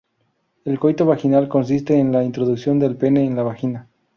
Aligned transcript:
El 0.65 0.79
coito 0.79 1.05
vaginal 1.05 1.47
consiste 1.47 1.95
en 1.99 2.11
la 2.11 2.23
introducción 2.23 2.79
del 2.79 2.95
pene 2.97 3.23
en 3.23 3.35
la 3.35 3.43
vagina. 3.43 3.87